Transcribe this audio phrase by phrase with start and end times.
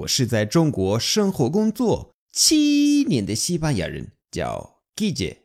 [0.00, 5.38] 我是在中国生活工作七年的西班牙人，叫 Guille。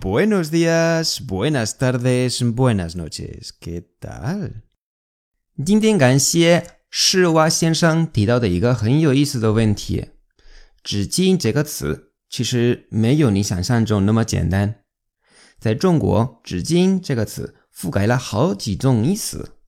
[0.00, 3.50] Buenos días, buenas tardes, buenas noches.
[3.58, 4.62] ¿Qué tal?
[5.64, 10.08] 今天感谢施瓦先生提到的一个很有意思的问题
[10.84, 14.82] ：“纸巾”这个词其实没有你想象中那么简单。
[15.60, 19.60] 在中国，“纸巾”这个词覆盖了好几种意思。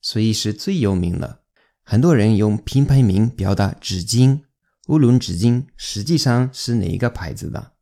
[0.00, 1.42] 所以是最有名的。
[1.82, 4.44] 很多人用品牌名表达纸巾，
[4.86, 7.74] 无论纸巾实际上是哪一个牌子的。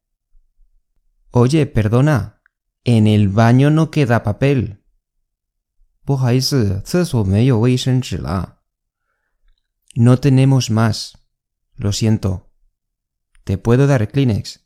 [1.30, 2.42] Oye, perdona,
[2.84, 4.84] en el baño no queda papel.
[6.04, 8.62] 不好意思，厕所没有卫生纸了。
[9.94, 11.14] No tenemos más,
[11.76, 12.50] lo siento.
[13.44, 14.58] Te puedo dar Kleenex？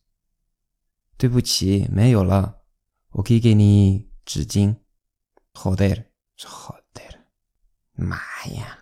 [1.17, 2.63] 对不起，没有了。
[3.11, 4.77] 我可以给你纸巾。
[5.55, 7.25] Joder，joder，
[7.95, 8.19] 妈
[8.55, 8.82] 呀！